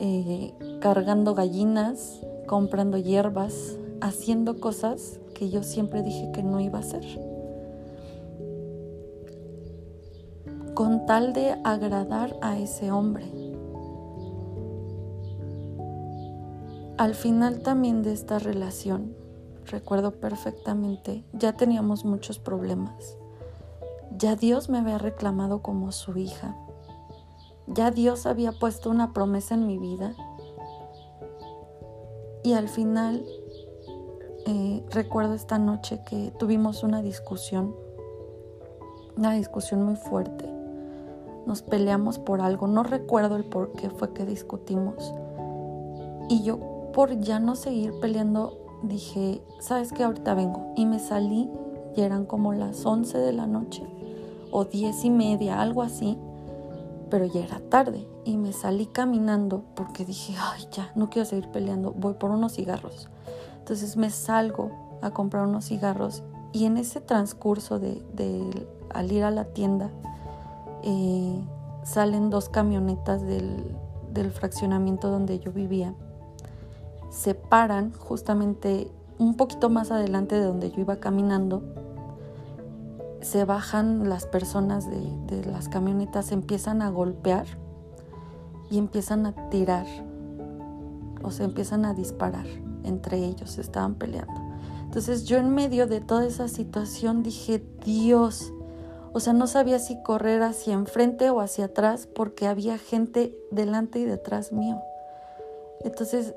eh, 0.00 0.54
cargando 0.80 1.34
gallinas, 1.34 2.20
comprando 2.46 2.96
hierbas, 2.98 3.76
haciendo 4.00 4.60
cosas 4.60 5.20
que 5.34 5.50
yo 5.50 5.62
siempre 5.62 6.02
dije 6.02 6.30
que 6.32 6.42
no 6.42 6.60
iba 6.60 6.78
a 6.78 6.82
hacer. 6.82 7.04
con 10.74 11.06
tal 11.06 11.32
de 11.32 11.56
agradar 11.62 12.36
a 12.42 12.58
ese 12.58 12.90
hombre. 12.90 13.24
Al 16.98 17.14
final 17.14 17.60
también 17.60 18.02
de 18.02 18.12
esta 18.12 18.38
relación, 18.38 19.14
recuerdo 19.66 20.12
perfectamente, 20.12 21.24
ya 21.32 21.56
teníamos 21.56 22.04
muchos 22.04 22.38
problemas. 22.38 23.16
Ya 24.16 24.36
Dios 24.36 24.68
me 24.68 24.78
había 24.78 24.98
reclamado 24.98 25.62
como 25.62 25.92
su 25.92 26.16
hija. 26.16 26.56
Ya 27.66 27.90
Dios 27.90 28.26
había 28.26 28.52
puesto 28.52 28.90
una 28.90 29.12
promesa 29.12 29.54
en 29.54 29.66
mi 29.66 29.78
vida. 29.78 30.14
Y 32.42 32.52
al 32.52 32.68
final, 32.68 33.24
eh, 34.46 34.84
recuerdo 34.90 35.34
esta 35.34 35.58
noche 35.58 36.00
que 36.04 36.32
tuvimos 36.38 36.82
una 36.82 37.02
discusión, 37.02 37.74
una 39.16 39.32
discusión 39.32 39.82
muy 39.82 39.96
fuerte 39.96 40.54
nos 41.46 41.62
peleamos 41.62 42.18
por 42.18 42.40
algo, 42.40 42.66
no 42.66 42.82
recuerdo 42.82 43.36
el 43.36 43.44
por 43.44 43.72
qué 43.72 43.90
fue 43.90 44.12
que 44.12 44.24
discutimos. 44.24 45.12
Y 46.28 46.42
yo 46.42 46.90
por 46.92 47.20
ya 47.20 47.38
no 47.38 47.54
seguir 47.56 47.92
peleando 48.00 48.63
dije, 48.88 49.42
¿sabes 49.60 49.92
qué? 49.92 50.04
Ahorita 50.04 50.34
vengo. 50.34 50.72
Y 50.76 50.86
me 50.86 50.98
salí 50.98 51.50
y 51.96 52.00
eran 52.00 52.26
como 52.26 52.52
las 52.52 52.84
11 52.84 53.18
de 53.18 53.32
la 53.32 53.46
noche 53.46 53.86
o 54.50 54.64
diez 54.64 55.04
y 55.04 55.10
media, 55.10 55.60
algo 55.60 55.82
así, 55.82 56.18
pero 57.10 57.26
ya 57.26 57.44
era 57.44 57.60
tarde 57.60 58.06
y 58.24 58.36
me 58.36 58.52
salí 58.52 58.86
caminando 58.86 59.64
porque 59.74 60.04
dije, 60.04 60.34
ay, 60.38 60.66
ya, 60.70 60.92
no 60.94 61.10
quiero 61.10 61.26
seguir 61.26 61.48
peleando, 61.50 61.92
voy 61.92 62.14
por 62.14 62.30
unos 62.30 62.54
cigarros. 62.54 63.08
Entonces 63.58 63.96
me 63.96 64.10
salgo 64.10 64.70
a 65.02 65.10
comprar 65.10 65.46
unos 65.46 65.66
cigarros 65.66 66.22
y 66.52 66.66
en 66.66 66.76
ese 66.76 67.00
transcurso 67.00 67.78
de, 67.78 68.02
de 68.14 68.66
al 68.90 69.10
ir 69.10 69.24
a 69.24 69.30
la 69.30 69.44
tienda, 69.44 69.90
eh, 70.82 71.40
salen 71.82 72.30
dos 72.30 72.48
camionetas 72.48 73.22
del, 73.22 73.76
del 74.12 74.30
fraccionamiento 74.30 75.10
donde 75.10 75.38
yo 75.38 75.52
vivía. 75.52 75.94
Se 77.14 77.36
paran 77.36 77.92
justamente 77.92 78.90
un 79.18 79.36
poquito 79.36 79.70
más 79.70 79.92
adelante 79.92 80.34
de 80.34 80.44
donde 80.44 80.72
yo 80.72 80.80
iba 80.80 80.96
caminando. 80.96 81.62
Se 83.20 83.44
bajan 83.44 84.08
las 84.08 84.26
personas 84.26 84.90
de, 84.90 85.00
de, 85.28 85.44
las 85.44 85.68
camionetas, 85.68 86.32
empiezan 86.32 86.82
a 86.82 86.90
golpear 86.90 87.46
y 88.68 88.78
empiezan 88.78 89.26
a 89.26 89.48
tirar, 89.48 89.86
o 91.22 91.30
se 91.30 91.44
empiezan 91.44 91.84
a 91.84 91.94
disparar 91.94 92.46
entre 92.82 93.18
ellos, 93.18 93.58
estaban 93.58 93.94
peleando. 93.94 94.34
Entonces 94.82 95.24
yo 95.24 95.38
en 95.38 95.54
medio 95.54 95.86
de 95.86 96.00
toda 96.00 96.26
esa 96.26 96.48
situación 96.48 97.22
dije, 97.22 97.64
Dios, 97.84 98.52
o 99.12 99.20
sea, 99.20 99.32
no 99.32 99.46
sabía 99.46 99.78
si 99.78 100.02
correr 100.02 100.42
hacia 100.42 100.74
enfrente 100.74 101.30
o 101.30 101.40
hacia 101.40 101.66
atrás 101.66 102.08
porque 102.12 102.48
había 102.48 102.76
gente 102.78 103.38
delante 103.52 104.00
y 104.00 104.04
detrás 104.04 104.52
mío. 104.52 104.82
Entonces, 105.84 106.34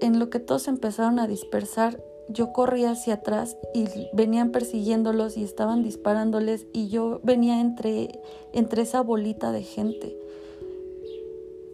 en 0.00 0.18
lo 0.18 0.30
que 0.30 0.40
todos 0.40 0.68
empezaron 0.68 1.18
a 1.18 1.26
dispersar, 1.26 2.02
yo 2.28 2.52
corría 2.52 2.92
hacia 2.92 3.14
atrás 3.14 3.56
y 3.74 3.84
venían 4.12 4.50
persiguiéndolos 4.50 5.36
y 5.36 5.44
estaban 5.44 5.82
disparándoles 5.82 6.66
y 6.72 6.88
yo 6.88 7.20
venía 7.22 7.60
entre, 7.60 8.20
entre 8.52 8.82
esa 8.82 9.02
bolita 9.02 9.52
de 9.52 9.62
gente. 9.62 10.16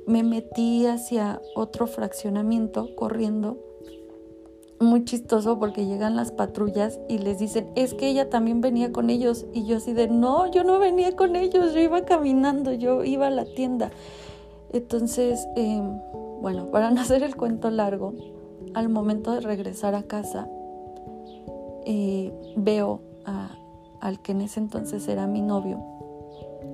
Me 0.07 0.23
metí 0.23 0.87
hacia 0.87 1.41
otro 1.55 1.87
fraccionamiento 1.87 2.95
corriendo 2.97 3.59
muy 4.81 5.05
chistoso 5.05 5.59
porque 5.59 5.87
llegan 5.87 6.17
las 6.17 6.33
patrullas 6.33 6.99
y 7.09 7.19
les 7.19 7.39
dicen, 7.39 7.71
es 7.77 7.93
que 7.93 8.09
ella 8.09 8.31
también 8.31 8.63
venía 8.63 8.91
con 8.93 9.11
ellos. 9.11 9.47
Y 9.53 9.67
yo 9.67 9.77
así 9.77 9.93
de, 9.93 10.09
no, 10.09 10.51
yo 10.51 10.65
no 10.65 10.79
venía 10.79 11.15
con 11.15 11.37
ellos, 11.37 11.75
yo 11.75 11.81
iba 11.81 12.05
caminando, 12.07 12.73
yo 12.73 13.05
iba 13.05 13.27
a 13.27 13.31
la 13.31 13.45
tienda. 13.45 13.91
Entonces, 14.73 15.47
em, 15.55 16.01
bueno, 16.41 16.71
para 16.71 16.91
no 16.93 17.01
hacer 17.01 17.23
el 17.23 17.37
cuento 17.37 17.71
largo, 17.71 18.15
al 18.75 18.89
momento 18.89 19.33
de 19.33 19.41
regresar 19.41 19.95
a 19.95 20.03
casa, 20.03 20.49
eh, 21.87 22.33
veo 22.57 23.01
al 24.01 24.21
que 24.21 24.33
en 24.33 24.41
ese 24.41 24.61
entonces 24.61 25.07
era 25.09 25.27
mi 25.27 25.43
novio, 25.43 25.79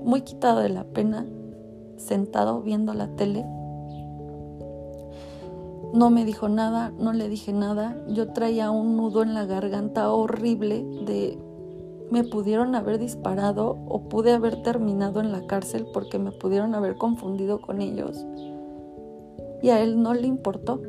muy 0.05 0.23
quitado 0.23 0.61
de 0.61 0.69
la 0.69 0.85
pena, 0.85 1.27
sentado 1.97 2.63
viendo 2.63 2.95
la 2.95 3.09
tele 3.09 3.45
no 5.97 6.11
me 6.11 6.25
dijo 6.25 6.49
nada, 6.49 6.93
no 6.99 7.13
le 7.13 7.29
dije 7.29 7.53
nada. 7.53 7.97
Yo 8.09 8.33
traía 8.33 8.71
un 8.71 8.97
nudo 8.97 9.23
en 9.23 9.35
la 9.35 9.47
garganta 9.47 10.11
horrible 10.13 10.85
de 11.07 11.39
me 12.11 12.23
pudieron 12.23 12.75
haber 12.75 12.99
disparado 12.99 13.79
o 13.89 14.09
pude 14.09 14.33
haber 14.33 14.63
terminado 14.63 15.21
en 15.21 15.33
la 15.33 15.47
cárcel 15.47 15.87
porque 15.93 16.19
me 16.19 16.33
pudieron 16.33 16.75
haber 16.75 16.97
confundido 16.97 17.61
con 17.61 17.81
ellos. 17.81 18.25
Y 19.67 19.71
a 19.71 19.83
él 19.83 20.01
no 20.01 20.15
le 20.15 20.29
importó. 20.29 20.81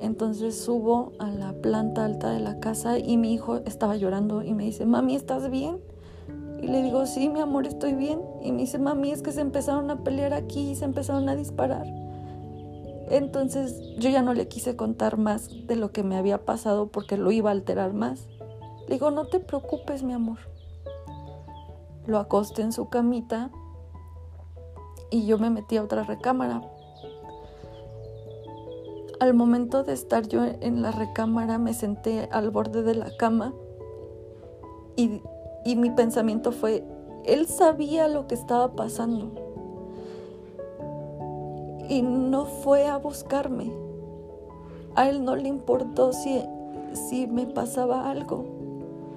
Entonces 0.00 0.58
subo 0.58 1.12
a 1.18 1.28
la 1.30 1.52
planta 1.52 2.06
alta 2.06 2.30
de 2.30 2.40
la 2.40 2.60
casa 2.60 2.98
y 2.98 3.18
mi 3.18 3.34
hijo 3.34 3.56
estaba 3.66 3.94
llorando 3.96 4.42
y 4.42 4.54
me 4.54 4.64
dice, 4.64 4.86
mami, 4.86 5.16
¿estás 5.16 5.50
bien? 5.50 5.82
Y 6.62 6.68
le 6.68 6.82
digo, 6.82 7.04
sí, 7.04 7.28
mi 7.28 7.40
amor, 7.40 7.66
estoy 7.66 7.92
bien. 7.92 8.22
Y 8.42 8.52
me 8.52 8.62
dice, 8.62 8.78
mami, 8.78 9.10
es 9.10 9.20
que 9.20 9.32
se 9.32 9.42
empezaron 9.42 9.90
a 9.90 10.02
pelear 10.02 10.32
aquí 10.32 10.70
y 10.70 10.76
se 10.76 10.86
empezaron 10.86 11.28
a 11.28 11.36
disparar. 11.36 11.84
Entonces 13.10 13.78
yo 13.98 14.08
ya 14.08 14.22
no 14.22 14.32
le 14.32 14.48
quise 14.48 14.76
contar 14.76 15.18
más 15.18 15.50
de 15.66 15.76
lo 15.76 15.92
que 15.92 16.02
me 16.02 16.16
había 16.16 16.46
pasado 16.46 16.86
porque 16.86 17.18
lo 17.18 17.32
iba 17.32 17.50
a 17.50 17.52
alterar 17.52 17.92
más. 17.92 18.28
Le 18.88 18.94
digo, 18.94 19.10
no 19.10 19.26
te 19.26 19.40
preocupes, 19.40 20.02
mi 20.02 20.14
amor. 20.14 20.38
Lo 22.06 22.16
acosté 22.16 22.62
en 22.62 22.72
su 22.72 22.88
camita 22.88 23.50
y 25.10 25.26
yo 25.26 25.36
me 25.36 25.50
metí 25.50 25.76
a 25.76 25.82
otra 25.82 26.02
recámara. 26.02 26.62
Al 29.22 29.34
momento 29.34 29.84
de 29.84 29.92
estar 29.92 30.26
yo 30.26 30.44
en 30.44 30.82
la 30.82 30.90
recámara 30.90 31.56
me 31.56 31.74
senté 31.74 32.28
al 32.32 32.50
borde 32.50 32.82
de 32.82 32.96
la 32.96 33.16
cama 33.16 33.54
y, 34.96 35.20
mi 35.76 35.90
pensamiento 35.90 36.50
fue, 36.50 36.84
él 37.24 37.46
sabía 37.46 38.08
lo 38.08 38.26
que 38.26 38.34
estaba 38.34 38.72
pasando 38.72 39.30
y 41.88 42.02
no 42.02 42.46
fue 42.46 42.88
a 42.88 42.96
buscarme. 42.96 43.72
A 44.96 45.08
él 45.08 45.24
no 45.24 45.36
le 45.36 45.46
importó 45.46 46.12
si, 46.12 46.42
si 46.92 47.28
me 47.28 47.46
pasaba 47.46 48.10
algo. 48.10 48.44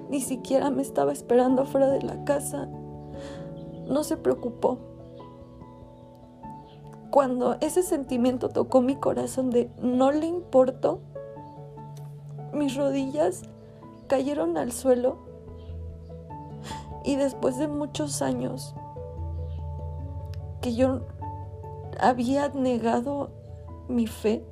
Ni 0.08 0.20
siquiera 0.20 0.70
me 0.70 0.82
estaba 0.82 1.12
esperando 1.12 1.64
fuera 1.64 1.90
de 1.90 2.02
la 2.02 2.22
casa. 2.22 2.68
No 3.88 4.04
se 4.04 4.16
preocupó. 4.16 4.78
Cuando 7.16 7.56
ese 7.62 7.82
sentimiento 7.82 8.50
tocó 8.50 8.82
mi 8.82 8.96
corazón 8.96 9.48
de 9.48 9.70
no 9.80 10.12
le 10.12 10.26
importó, 10.26 11.00
mis 12.52 12.76
rodillas 12.76 13.40
cayeron 14.06 14.58
al 14.58 14.70
suelo 14.70 15.16
y 17.06 17.16
después 17.16 17.56
de 17.56 17.68
muchos 17.68 18.20
años 18.20 18.74
que 20.60 20.74
yo 20.74 21.06
había 21.98 22.50
negado 22.50 23.30
mi 23.88 24.06
fe, 24.06 24.44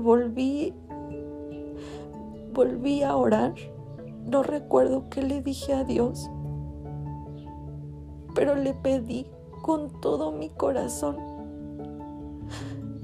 volví, 0.00 0.72
volví 2.54 3.02
a 3.02 3.16
orar. 3.16 3.54
No 4.26 4.44
recuerdo 4.44 5.10
qué 5.10 5.22
le 5.22 5.42
dije 5.42 5.74
a 5.74 5.82
Dios, 5.82 6.30
pero 8.36 8.54
le 8.54 8.74
pedí 8.74 9.26
con 9.62 10.00
todo 10.00 10.30
mi 10.30 10.50
corazón. 10.50 11.29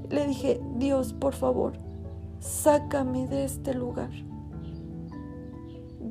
Le 0.09 0.27
dije, 0.27 0.59
Dios, 0.75 1.13
por 1.13 1.33
favor, 1.33 1.73
sácame 2.39 3.27
de 3.27 3.43
este 3.43 3.73
lugar. 3.73 4.11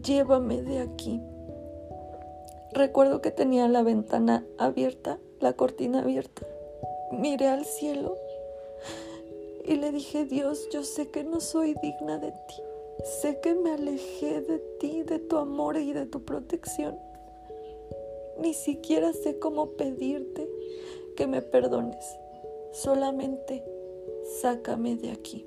Llévame 0.02 0.62
de 0.62 0.80
aquí. 0.80 1.20
Recuerdo 2.72 3.22
que 3.22 3.30
tenía 3.30 3.68
la 3.68 3.82
ventana 3.82 4.44
abierta, 4.58 5.18
la 5.40 5.54
cortina 5.54 6.00
abierta 6.00 6.46
miré 7.10 7.46
al 7.46 7.64
cielo 7.64 8.16
y 9.64 9.76
le 9.76 9.90
dije, 9.90 10.24
Dios, 10.24 10.68
yo 10.70 10.84
sé 10.84 11.10
que 11.10 11.24
no 11.24 11.40
soy 11.40 11.74
digna 11.82 12.18
de 12.18 12.30
ti. 12.30 12.62
Sé 13.20 13.40
que 13.40 13.54
me 13.54 13.72
alejé 13.72 14.40
de 14.40 14.58
ti, 14.80 15.02
de 15.02 15.18
tu 15.18 15.36
amor 15.36 15.76
y 15.76 15.92
de 15.92 16.06
tu 16.06 16.24
protección. 16.24 16.98
Ni 18.38 18.54
siquiera 18.54 19.12
sé 19.12 19.38
cómo 19.38 19.70
pedirte 19.70 20.48
que 21.16 21.26
me 21.26 21.42
perdones. 21.42 22.18
Solamente 22.72 23.64
sácame 24.40 24.96
de 24.96 25.10
aquí. 25.10 25.46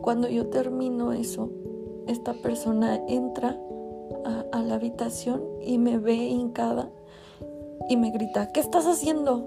Cuando 0.00 0.28
yo 0.28 0.46
termino 0.46 1.12
eso, 1.12 1.50
esta 2.06 2.32
persona 2.34 3.00
entra 3.08 3.58
a, 4.52 4.62
la 4.62 4.74
habitación 4.74 5.42
y 5.60 5.78
me 5.78 5.98
ve 5.98 6.14
hincada 6.14 6.90
y 7.88 7.96
me 7.96 8.10
grita, 8.10 8.52
¿qué 8.52 8.60
estás 8.60 8.86
haciendo? 8.86 9.44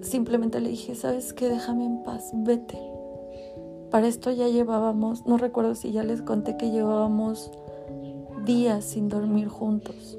Simplemente 0.00 0.60
le 0.60 0.70
dije, 0.70 0.94
¿sabes 0.94 1.32
qué? 1.32 1.48
Déjame 1.48 1.84
en 1.84 2.02
paz, 2.02 2.30
vete. 2.34 2.78
Para 3.90 4.08
esto 4.08 4.30
ya 4.30 4.48
llevábamos, 4.48 5.26
no 5.26 5.38
recuerdo 5.38 5.74
si 5.74 5.92
ya 5.92 6.02
les 6.02 6.22
conté 6.22 6.56
que 6.56 6.70
llevábamos 6.70 7.50
días 8.44 8.84
sin 8.84 9.08
dormir 9.08 9.48
juntos. 9.48 10.18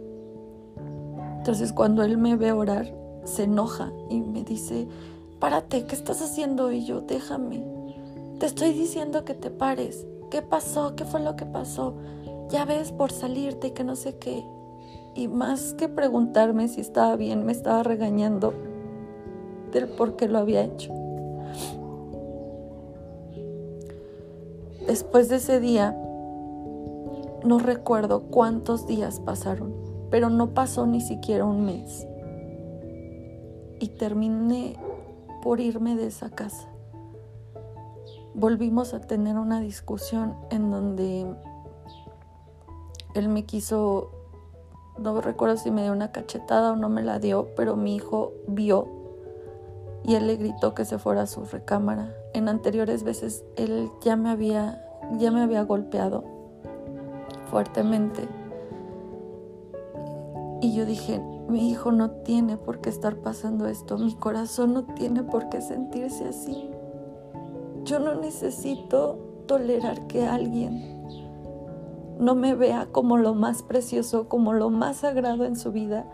Entonces 1.38 1.74
cuando 1.74 2.04
él 2.04 2.18
me 2.18 2.38
ve 2.38 2.54
orar, 2.54 3.03
se 3.26 3.44
enoja 3.44 3.92
y 4.10 4.22
me 4.22 4.44
dice, 4.44 4.88
párate, 5.40 5.86
¿qué 5.86 5.96
estás 5.96 6.22
haciendo? 6.22 6.72
Y 6.72 6.86
yo, 6.86 7.02
déjame. 7.02 7.64
Te 8.40 8.46
estoy 8.46 8.74
diciendo 8.74 9.26
que 9.26 9.34
te 9.34 9.50
pares. 9.50 10.06
¿Qué 10.30 10.42
pasó? 10.42 10.96
¿Qué 10.96 11.06
fue 11.06 11.22
lo 11.22 11.36
que 11.36 11.46
pasó? 11.46 11.94
Ya 12.50 12.66
ves 12.66 12.92
por 12.92 13.12
salirte 13.12 13.68
y 13.68 13.72
que 13.72 13.84
no 13.84 13.96
sé 13.96 14.18
qué 14.18 14.44
y 15.16 15.28
más 15.28 15.74
que 15.74 15.90
preguntarme 15.90 16.68
si 16.68 16.82
estaba 16.82 17.16
bien, 17.16 17.46
me 17.46 17.52
estaba 17.52 17.84
regañando 17.84 18.54
del 19.72 19.88
por 19.88 20.16
qué 20.16 20.28
lo 20.28 20.40
había 20.40 20.64
hecho. 20.64 20.94
Después 24.88 25.30
de 25.30 25.38
ese 25.38 25.60
día, 25.60 25.96
no 27.44 27.60
recuerdo 27.60 28.24
cuántos 28.24 28.88
días 28.88 29.20
pasaron, 29.20 29.74
pero 30.10 30.30
no 30.30 30.50
pasó 30.54 30.86
ni 30.86 31.02
siquiera 31.02 31.46
un 31.46 31.66
mes. 31.66 32.08
Y 33.84 33.90
terminé 33.90 34.78
por 35.42 35.60
irme 35.60 35.98
de 35.98 36.08
esa 36.08 36.30
casa. 36.30 36.70
Volvimos 38.34 38.94
a 38.94 39.02
tener 39.02 39.38
una 39.38 39.60
discusión 39.60 40.38
en 40.52 40.72
donde 40.72 41.36
él 43.14 43.28
me 43.28 43.44
quiso 43.44 44.10
no 44.98 45.20
recuerdo 45.20 45.58
si 45.58 45.70
me 45.70 45.84
dio 45.84 45.92
una 45.92 46.14
cachetada 46.14 46.72
o 46.72 46.76
no 46.78 46.88
me 46.88 47.02
la 47.02 47.20
dio, 47.20 47.50
pero 47.58 47.76
mi 47.76 47.94
hijo 47.98 48.32
vio 48.48 48.88
y 50.06 50.16
él 50.16 50.28
le 50.28 50.38
gritó 50.38 50.74
que 50.74 50.86
se 50.86 50.98
fuera 50.98 51.24
a 51.24 51.28
su 51.28 51.44
recámara. 51.44 52.16
En 52.34 52.48
anteriores 52.48 53.04
veces 53.04 53.44
él 53.58 53.92
ya 54.00 54.16
me 54.16 54.30
había, 54.30 54.82
ya 55.18 55.30
me 55.30 55.42
había 55.42 55.64
golpeado 55.64 56.24
fuertemente. 57.52 58.30
Y 60.62 60.74
yo 60.74 60.86
dije, 60.86 61.22
mi 61.48 61.70
hijo 61.70 61.92
no 61.92 62.12
tiene 62.12 62.58
por 62.58 62.80
qué 62.80 62.90
estar 62.90 63.18
pasando 63.18 63.68
esto, 63.68 63.98
mi 63.98 64.16
corazón 64.16 64.74
no 64.74 64.84
tiene 64.86 65.24
por 65.24 65.50
qué 65.50 65.62
sentirse 65.62 66.30
así. 66.30 66.70
Yo 67.84 68.00
no 68.00 68.16
necesito 68.16 69.18
tolerar 69.46 70.08
que 70.08 70.26
alguien 70.26 71.04
no 72.20 72.36
me 72.36 72.56
vea 72.56 72.88
como 72.92 73.18
lo 73.18 73.34
más 73.34 73.64
precioso, 73.64 74.30
como 74.30 74.54
lo 74.54 74.70
más 74.70 74.98
sagrado 74.98 75.46
en 75.46 75.56
su 75.56 75.72
vida, 75.72 76.06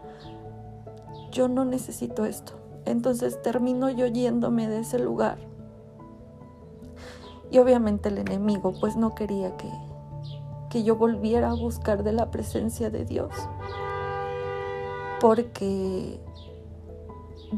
yo 1.31 1.47
no 1.47 1.65
necesito 1.65 2.25
esto. 2.25 2.53
Entonces 2.85 3.41
termino 3.41 3.89
yo 3.89 4.07
yéndome 4.07 4.67
de 4.67 4.79
ese 4.79 4.97
lugar. 4.97 5.37
Y 7.51 7.59
obviamente 7.59 8.09
el 8.09 8.17
enemigo 8.17 8.73
pues 8.79 8.95
no 8.95 9.15
quería 9.15 9.55
que, 9.57 9.69
que 10.69 10.83
yo 10.83 10.95
volviera 10.95 11.51
a 11.51 11.55
buscar 11.55 12.03
de 12.03 12.13
la 12.13 12.31
presencia 12.31 12.89
de 12.89 13.05
Dios. 13.05 13.31
Porque 15.19 16.19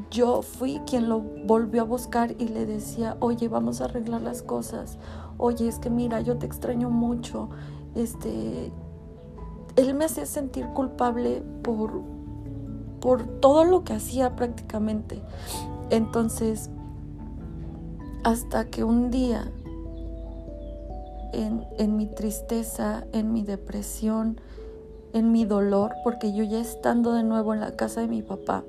yo 0.10 0.42
fui 0.42 0.80
quien 0.88 1.10
lo 1.10 1.20
volvió 1.20 1.82
a 1.82 1.86
buscar 1.86 2.36
y 2.40 2.48
le 2.48 2.66
decía, 2.66 3.18
oye, 3.20 3.48
vamos 3.48 3.82
a 3.82 3.86
arreglar 3.86 4.22
las 4.22 4.42
cosas. 4.42 4.98
Oye, 5.38 5.68
es 5.68 5.80
que 5.80 5.90
mira, 5.90 6.22
yo 6.22 6.38
te 6.38 6.46
extraño 6.46 6.90
mucho 6.90 7.50
este, 7.96 8.72
él 9.76 9.94
me 9.94 10.06
hacía 10.06 10.26
sentir 10.26 10.68
culpable 10.68 11.44
por, 11.64 12.02
por 13.00 13.24
todo 13.40 13.64
lo 13.64 13.84
que 13.84 13.94
hacía 13.94 14.36
prácticamente. 14.36 15.22
Entonces, 15.90 16.70
hasta 18.24 18.66
que 18.70 18.84
un 18.84 19.12
día, 19.12 19.52
en, 21.34 21.66
en, 21.78 21.98
mi 21.98 22.08
tristeza, 22.08 23.06
en 23.12 23.34
mi 23.34 23.44
depresión, 23.44 24.40
en 25.14 25.32
mi 25.32 25.46
dolor, 25.46 25.94
porque 26.04 26.34
yo 26.34 26.44
ya 26.44 26.60
estando 26.60 27.14
de 27.14 27.24
nuevo 27.24 27.54
en 27.54 27.60
la 27.60 27.76
casa 27.76 28.02
de 28.02 28.08
mi 28.08 28.22
papá, 28.22 28.64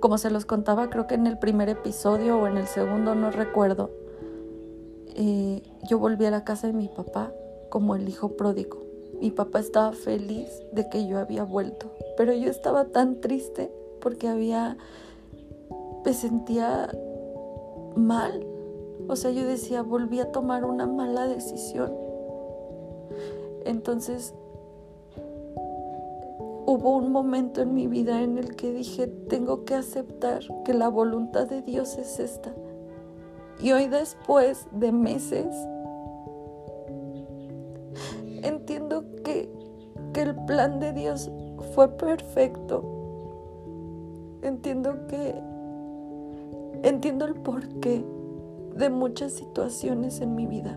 como 0.00 0.18
se 0.18 0.30
los 0.30 0.46
contaba 0.46 0.90
creo 0.90 1.06
que 1.06 1.14
en 1.14 1.26
el 1.26 1.38
primer 1.38 1.68
episodio 1.68 2.38
o 2.38 2.46
en 2.46 2.56
el 2.56 2.66
segundo, 2.66 3.14
no 3.14 3.30
recuerdo, 3.30 3.90
eh, 5.14 5.62
yo 5.88 5.98
volví 5.98 6.24
a 6.26 6.30
la 6.30 6.44
casa 6.44 6.68
de 6.68 6.72
mi 6.72 6.88
papá 6.88 7.32
como 7.70 7.96
el 7.96 8.08
hijo 8.08 8.36
pródigo. 8.36 8.78
Mi 9.20 9.32
papá 9.32 9.58
estaba 9.58 9.92
feliz 9.92 10.48
de 10.72 10.88
que 10.88 11.06
yo 11.08 11.18
había 11.18 11.42
vuelto, 11.42 11.92
pero 12.16 12.32
yo 12.32 12.50
estaba 12.50 12.84
tan 12.84 13.20
triste 13.20 13.72
porque 14.00 14.28
había, 14.28 14.76
me 16.04 16.14
sentía 16.14 16.88
mal. 17.96 18.46
O 19.08 19.16
sea, 19.16 19.32
yo 19.32 19.44
decía, 19.44 19.82
volví 19.82 20.20
a 20.20 20.30
tomar 20.30 20.64
una 20.64 20.86
mala 20.86 21.26
decisión. 21.26 21.92
Entonces, 23.64 24.34
hubo 26.68 26.96
un 26.96 27.10
momento 27.12 27.62
en 27.62 27.72
mi 27.72 27.86
vida 27.86 28.20
en 28.20 28.36
el 28.36 28.54
que 28.54 28.70
dije, 28.70 29.06
tengo 29.06 29.64
que 29.64 29.74
aceptar 29.74 30.42
que 30.66 30.74
la 30.74 30.90
voluntad 30.90 31.46
de 31.46 31.62
Dios 31.62 31.96
es 31.96 32.20
esta. 32.20 32.52
Y 33.58 33.72
hoy 33.72 33.86
después 33.86 34.66
de 34.72 34.92
meses 34.92 35.46
entiendo 38.42 39.04
que, 39.24 39.48
el 40.14 40.34
plan 40.46 40.80
de 40.80 40.92
Dios 40.92 41.30
fue 41.76 41.88
perfecto. 41.96 42.82
Entiendo 44.42 45.06
que 45.06 45.40
entiendo 46.82 47.24
el 47.24 47.36
porqué 47.36 48.04
de 48.74 48.90
muchas 48.90 49.34
situaciones 49.34 50.20
en 50.20 50.34
mi 50.34 50.48
vida. 50.48 50.76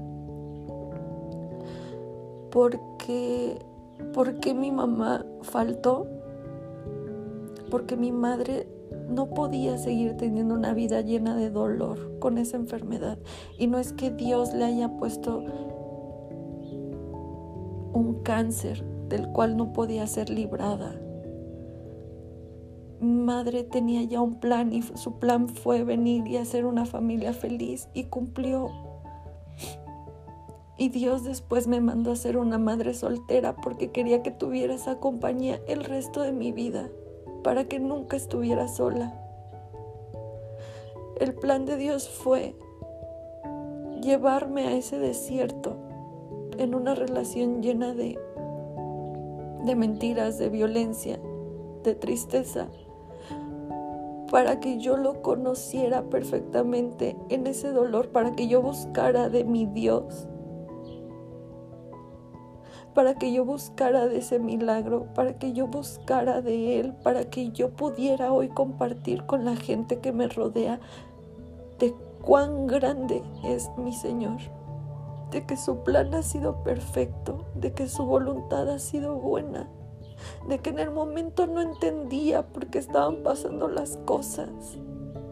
Porque 2.52 3.66
porque 4.14 4.54
mi 4.54 4.72
mamá 4.72 5.26
faltó, 5.42 6.08
porque 7.70 7.96
mi 7.96 8.12
madre 8.12 8.68
no 9.10 9.30
podía 9.30 9.78
seguir 9.78 10.18
teniendo 10.18 10.56
una 10.56 10.74
vida 10.74 11.02
llena 11.02 11.36
de 11.36 11.50
dolor 11.50 12.20
con 12.20 12.38
esa 12.38 12.58
enfermedad. 12.58 13.18
Y 13.58 13.68
no 13.68 13.78
es 13.78 13.94
que 13.94 14.12
Dios 14.12 14.54
le 14.54 14.66
haya 14.66 14.90
puesto 14.98 15.44
un 17.94 18.22
cáncer 18.24 18.84
del 19.10 19.28
cual 19.30 19.58
no 19.58 19.74
podía 19.74 20.08
ser 20.08 20.30
librada. 20.30 20.96
madre 23.02 23.64
tenía 23.64 24.04
ya 24.04 24.22
un 24.22 24.40
plan 24.40 24.72
y 24.74 24.84
su 24.84 25.18
plan 25.18 25.50
fue 25.50 25.84
venir 25.84 26.28
y 26.28 26.38
hacer 26.38 26.66
una 26.66 26.86
familia 26.86 27.34
feliz 27.34 27.90
y 27.94 28.06
cumplió. 28.06 28.91
Y 30.78 30.90
Dios 30.90 31.24
después 31.24 31.68
me 31.68 31.82
mandó 31.82 32.12
a 32.12 32.16
ser 32.16 32.38
una 32.38 32.58
madre 32.58 32.94
soltera 32.94 33.56
porque 33.56 33.92
quería 33.92 34.24
que 34.24 34.32
tuviera 34.32 34.74
esa 34.74 35.00
compañía 35.00 35.62
el 35.68 35.84
resto 35.84 36.22
de 36.22 36.32
mi 36.32 36.52
vida 36.52 36.90
para 37.44 37.66
que 37.66 37.80
nunca 37.80 38.18
estuviera 38.18 38.68
sola. 38.68 39.14
El 41.20 41.36
plan 41.36 41.66
de 41.66 41.78
Dios 41.78 42.10
fue 42.10 42.56
llevarme 44.02 44.68
a 44.68 44.76
ese 44.76 44.98
desierto 44.98 45.76
en 46.58 46.74
una 46.74 46.96
relación 46.96 47.62
llena 47.62 47.94
de, 47.94 48.20
de 49.64 49.76
mentiras, 49.76 50.40
de 50.40 50.50
violencia, 50.50 51.20
de 51.84 51.96
tristeza, 51.96 52.68
para 54.32 54.60
que 54.60 54.80
yo 54.80 54.98
lo 54.98 55.22
conociera 55.22 56.04
perfectamente 56.04 57.16
en 57.30 57.46
ese 57.48 57.72
dolor, 57.72 58.10
para 58.10 58.32
que 58.32 58.48
yo 58.48 58.62
buscara 58.62 59.30
de 59.30 59.44
mi 59.44 59.66
Dios 59.66 60.28
para 62.94 63.16
que 63.16 63.32
yo 63.32 63.46
buscara 63.46 64.08
de 64.08 64.18
ese 64.18 64.40
milagro, 64.40 65.08
para 65.16 65.34
que 65.34 65.54
yo 65.54 65.68
buscara 65.68 66.42
de 66.42 66.80
Él, 66.80 66.94
para 67.04 67.26
que 67.26 67.52
yo 67.52 67.70
pudiera 67.70 68.34
hoy 68.34 68.50
compartir 68.50 69.26
con 69.26 69.46
la 69.46 69.56
gente 69.56 70.00
que 70.00 70.12
me 70.12 70.28
rodea 70.28 70.80
de 71.80 71.96
cuán 72.22 72.68
grande 72.68 73.24
es 73.44 73.70
mi 73.78 73.94
Señor, 73.94 74.40
de 75.32 75.46
que 75.46 75.58
su 75.58 75.84
plan 75.84 76.14
ha 76.14 76.22
sido 76.22 76.64
perfecto, 76.64 77.46
de 77.56 77.74
que 77.74 77.88
su 77.88 78.06
voluntad 78.06 78.70
ha 78.70 78.80
sido 78.80 79.16
buena, 79.16 79.70
de 80.48 80.60
que 80.60 80.72
en 80.72 80.80
el 80.80 80.92
momento 80.92 81.48
no 81.48 81.62
entendía 81.62 82.48
por 82.48 82.68
qué 82.68 82.80
estaban 82.80 83.24
pasando 83.24 83.68
las 83.68 83.98
cosas, 84.06 84.50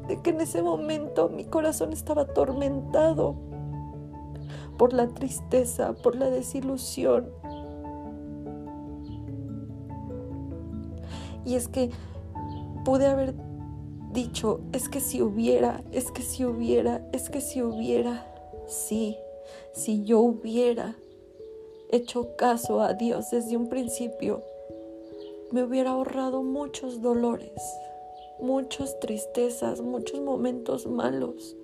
de 0.07 0.21
que 0.21 0.31
en 0.31 0.41
ese 0.41 0.63
momento 0.63 1.29
mi 1.29 1.43
corazón 1.43 1.93
estaba 1.93 2.23
atormentado 2.23 3.35
por 4.77 4.93
la 4.93 5.09
tristeza, 5.09 5.93
por 5.93 6.15
la 6.15 6.29
desilusión, 6.29 7.29
Y 11.45 11.55
es 11.55 11.67
que 11.67 11.89
pude 12.85 13.05
haber 13.07 13.33
dicho, 14.13 14.61
es 14.73 14.89
que 14.89 14.99
si 14.99 15.21
hubiera, 15.21 15.83
es 15.91 16.11
que 16.11 16.21
si 16.21 16.45
hubiera, 16.45 17.07
es 17.11 17.29
que 17.29 17.41
si 17.41 17.61
hubiera, 17.61 18.25
sí, 18.67 19.17
si 19.73 20.03
yo 20.03 20.19
hubiera 20.19 20.95
hecho 21.91 22.35
caso 22.35 22.81
a 22.81 22.93
Dios 22.93 23.31
desde 23.31 23.57
un 23.57 23.67
principio, 23.67 24.43
me 25.51 25.63
hubiera 25.63 25.91
ahorrado 25.91 26.43
muchos 26.43 27.01
dolores, 27.01 27.61
muchas 28.39 28.99
tristezas, 28.99 29.81
muchos 29.81 30.21
momentos 30.21 30.85
malos. 30.85 31.55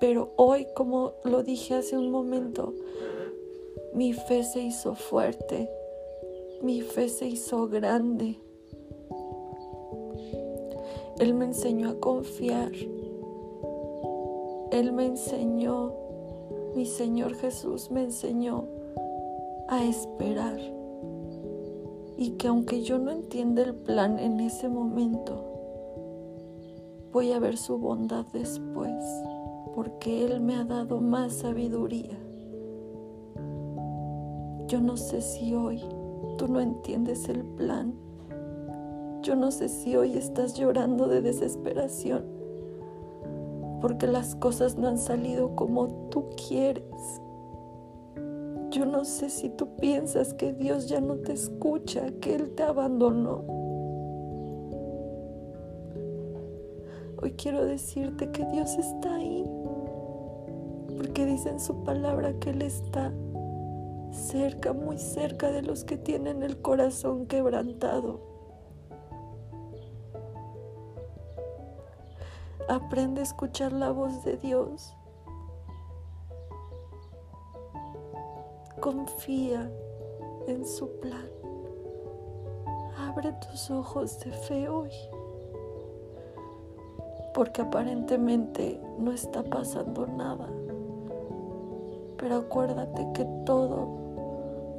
Pero 0.00 0.32
hoy, 0.36 0.66
como 0.74 1.14
lo 1.24 1.42
dije 1.42 1.74
hace 1.74 1.96
un 1.96 2.10
momento, 2.10 2.74
mi 3.94 4.12
fe 4.12 4.44
se 4.44 4.60
hizo 4.60 4.94
fuerte, 4.94 5.70
mi 6.64 6.80
fe 6.80 7.10
se 7.10 7.28
hizo 7.28 7.68
grande. 7.68 8.40
Él 11.18 11.34
me 11.34 11.44
enseñó 11.44 11.90
a 11.90 12.00
confiar. 12.00 12.72
Él 14.72 14.92
me 14.92 15.04
enseñó, 15.04 15.92
mi 16.74 16.86
Señor 16.86 17.34
Jesús 17.34 17.90
me 17.90 18.04
enseñó 18.04 18.64
a 19.68 19.84
esperar. 19.84 20.58
Y 22.16 22.30
que 22.38 22.48
aunque 22.48 22.82
yo 22.82 22.98
no 22.98 23.10
entienda 23.10 23.62
el 23.62 23.74
plan 23.74 24.18
en 24.18 24.40
ese 24.40 24.70
momento, 24.70 25.44
voy 27.12 27.32
a 27.32 27.40
ver 27.40 27.58
su 27.58 27.76
bondad 27.76 28.24
después, 28.32 29.04
porque 29.74 30.24
Él 30.24 30.40
me 30.40 30.54
ha 30.54 30.64
dado 30.64 31.02
más 31.02 31.34
sabiduría. 31.34 32.18
Yo 34.66 34.80
no 34.80 34.96
sé 34.96 35.20
si 35.20 35.54
hoy 35.54 35.82
Tú 36.36 36.48
no 36.48 36.60
entiendes 36.60 37.28
el 37.28 37.44
plan. 37.44 37.94
Yo 39.22 39.36
no 39.36 39.50
sé 39.50 39.68
si 39.68 39.96
hoy 39.96 40.16
estás 40.18 40.54
llorando 40.54 41.08
de 41.08 41.22
desesperación 41.22 42.34
porque 43.84 44.06
las 44.06 44.34
cosas 44.36 44.78
no 44.78 44.88
han 44.88 44.96
salido 44.96 45.54
como 45.56 46.08
tú 46.08 46.30
quieres. 46.48 47.20
Yo 48.70 48.86
no 48.86 49.04
sé 49.04 49.28
si 49.28 49.50
tú 49.50 49.76
piensas 49.76 50.32
que 50.32 50.54
Dios 50.54 50.88
ya 50.88 51.02
no 51.02 51.16
te 51.16 51.34
escucha, 51.34 52.10
que 52.18 52.34
Él 52.34 52.54
te 52.54 52.62
abandonó. 52.62 53.44
Hoy 57.20 57.32
quiero 57.32 57.66
decirte 57.66 58.30
que 58.30 58.46
Dios 58.46 58.74
está 58.78 59.16
ahí, 59.16 59.44
porque 60.96 61.26
dice 61.26 61.50
en 61.50 61.60
su 61.60 61.84
palabra 61.84 62.32
que 62.40 62.50
Él 62.50 62.62
está 62.62 63.12
cerca, 64.14 64.72
muy 64.72 64.98
cerca 64.98 65.50
de 65.50 65.62
los 65.62 65.84
que 65.84 65.96
tienen 65.96 66.42
el 66.42 66.60
corazón 66.62 67.26
quebrantado. 67.26 68.20
Aprende 72.68 73.20
a 73.20 73.24
escuchar 73.24 73.72
la 73.72 73.90
voz 73.90 74.24
de 74.24 74.38
Dios. 74.38 74.96
Confía 78.80 79.70
en 80.46 80.64
su 80.66 80.88
plan. 81.00 81.28
Abre 82.96 83.32
tus 83.32 83.70
ojos 83.70 84.18
de 84.20 84.30
fe 84.30 84.68
hoy. 84.68 84.90
Porque 87.34 87.62
aparentemente 87.62 88.80
no 88.98 89.12
está 89.12 89.42
pasando 89.42 90.06
nada. 90.06 90.48
Pero 92.16 92.36
acuérdate 92.36 93.06
que 93.12 93.26
todo 93.44 94.03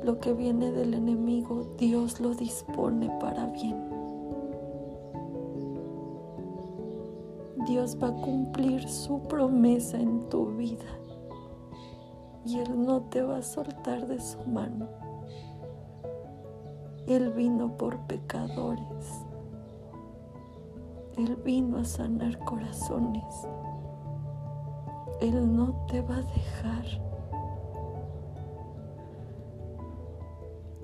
lo 0.05 0.19
que 0.19 0.33
viene 0.33 0.71
del 0.71 0.93
enemigo, 0.93 1.65
Dios 1.79 2.19
lo 2.19 2.35
dispone 2.35 3.09
para 3.19 3.47
bien. 3.47 3.75
Dios 7.65 7.97
va 8.01 8.09
a 8.09 8.21
cumplir 8.21 8.87
su 8.87 9.23
promesa 9.23 9.99
en 9.99 10.29
tu 10.29 10.55
vida 10.55 10.85
y 12.45 12.59
Él 12.59 12.85
no 12.85 13.01
te 13.01 13.23
va 13.23 13.37
a 13.37 13.41
soltar 13.41 14.05
de 14.05 14.21
su 14.21 14.37
mano. 14.43 14.87
Él 17.07 17.31
vino 17.31 17.75
por 17.75 17.97
pecadores. 18.01 19.25
Él 21.17 21.35
vino 21.43 21.79
a 21.79 21.83
sanar 21.83 22.37
corazones. 22.45 23.47
Él 25.19 25.55
no 25.55 25.73
te 25.87 26.01
va 26.01 26.17
a 26.17 26.21
dejar. 26.21 27.04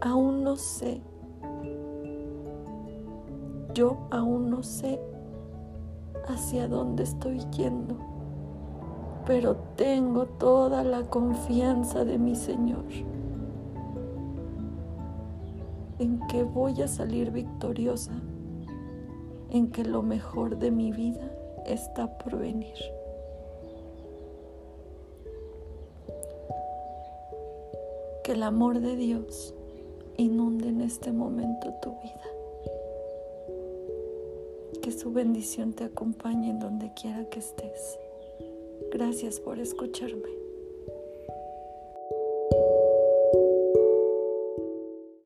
Aún 0.02 0.44
no 0.44 0.56
sé. 0.56 1.02
Yo 3.74 3.98
aún 4.10 4.50
no 4.50 4.64
sé 4.64 5.00
hacia 6.28 6.68
dónde 6.68 7.04
estoy 7.04 7.40
yendo, 7.56 7.96
pero 9.26 9.56
tengo 9.78 10.26
toda 10.26 10.84
la 10.84 11.04
confianza 11.04 12.04
de 12.04 12.18
mi 12.18 12.36
Señor 12.36 12.84
en 16.00 16.20
que 16.28 16.44
voy 16.44 16.82
a 16.82 16.88
salir 16.88 17.32
victoriosa, 17.32 18.12
en 19.52 19.72
que 19.72 19.86
lo 19.86 20.02
mejor 20.02 20.58
de 20.58 20.72
mi 20.72 20.92
vida 20.92 21.32
está 21.66 22.18
por 22.18 22.40
venir. 22.40 22.74
Que 28.24 28.32
el 28.32 28.44
amor 28.44 28.80
de 28.80 28.96
Dios 28.96 29.54
inunde 30.22 30.70
en 30.70 30.82
este 30.82 31.12
momento 31.12 31.74
tu 31.82 31.90
vida. 32.02 32.28
Que 34.82 34.92
su 34.92 35.12
bendición 35.12 35.74
te 35.74 35.86
acompañe 35.86 36.50
en 36.50 36.60
donde 36.60 36.92
quiera 36.94 37.26
que 37.30 37.40
estés. 37.40 38.00
Gracias 38.92 39.40
por 39.40 39.60
escucharme. 39.60 40.41